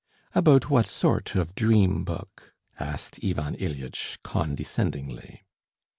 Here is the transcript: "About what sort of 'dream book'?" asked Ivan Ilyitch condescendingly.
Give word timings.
"About 0.33 0.67
what 0.67 0.87
sort 0.87 1.35
of 1.35 1.53
'dream 1.53 2.03
book'?" 2.03 2.55
asked 2.79 3.19
Ivan 3.23 3.53
Ilyitch 3.57 4.17
condescendingly. 4.23 5.43